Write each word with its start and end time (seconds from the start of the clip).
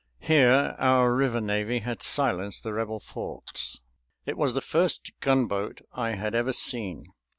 Here 0.21 0.75
our 0.79 1.13
river 1.13 1.39
navy 1.39 1.81
had 1.81 2.01
silenced 2.01 2.63
the 2.63 2.73
Rebel 2.73 2.99
forts. 2.99 3.81
It 4.25 4.35
was 4.35 4.55
the 4.55 4.59
first 4.59 5.11
gunboat 5.19 5.81
I 5.93 6.15
had 6.15 6.33
ever 6.33 6.53
seen. 6.53 7.05